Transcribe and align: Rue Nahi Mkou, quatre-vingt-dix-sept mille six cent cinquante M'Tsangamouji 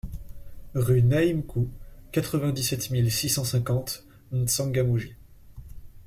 Rue 0.73 1.03
Nahi 1.03 1.31
Mkou, 1.31 1.69
quatre-vingt-dix-sept 2.11 2.89
mille 2.89 3.11
six 3.11 3.29
cent 3.29 3.43
cinquante 3.43 4.03
M'Tsangamouji 4.31 5.15